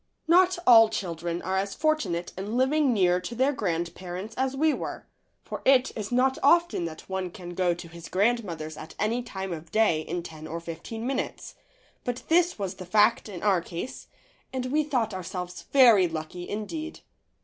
Not 0.27 0.57
all 0.65 0.89
children 0.89 1.43
are 1.43 1.57
as 1.59 1.75
fortunate 1.75 2.33
in 2.35 2.57
living 2.57 2.91
near 2.91 3.21
to 3.21 3.35
their 3.35 3.53
grandparents 3.53 4.33
as 4.35 4.55
we 4.55 4.73
were, 4.73 5.05
for 5.43 5.61
it 5.63 5.91
is 5.95 6.11
not 6.11 6.39
often 6.41 6.85
that 6.85 7.07
one 7.07 7.29
can 7.29 7.51
go 7.51 7.75
to 7.75 7.87
his 7.87 8.09
grandmother's 8.09 8.77
at 8.77 8.95
any 8.97 9.21
time 9.21 9.53
of 9.53 9.71
day 9.71 10.01
in 10.01 10.23
ten 10.23 10.47
or 10.47 10.59
fifteen 10.59 11.05
minutes, 11.05 11.53
but 12.03 12.23
this 12.29 12.57
was 12.57 12.73
the 12.77 12.85
fact 12.87 13.29
in 13.29 13.43
our 13.43 13.61
case 13.61 14.07
and 14.51 14.65
we 14.71 14.83
thought 14.83 15.13
ourselves 15.13 15.65
very 15.71 16.07
lucky 16.07 16.49
indeed. 16.49 17.01